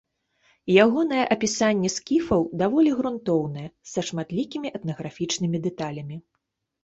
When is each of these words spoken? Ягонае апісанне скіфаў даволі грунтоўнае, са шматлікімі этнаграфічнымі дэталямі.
Ягонае 0.83 1.25
апісанне 1.35 1.89
скіфаў 1.95 2.41
даволі 2.61 2.95
грунтоўнае, 3.01 3.65
са 3.91 3.99
шматлікімі 4.07 4.67
этнаграфічнымі 4.79 5.57
дэталямі. 5.69 6.15